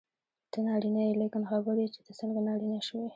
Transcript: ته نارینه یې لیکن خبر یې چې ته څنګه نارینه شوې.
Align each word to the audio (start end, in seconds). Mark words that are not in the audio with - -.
ته 0.51 0.59
نارینه 0.67 1.01
یې 1.07 1.13
لیکن 1.21 1.41
خبر 1.51 1.75
یې 1.81 1.87
چې 1.93 1.99
ته 2.05 2.11
څنګه 2.19 2.39
نارینه 2.47 2.79
شوې. 2.87 3.07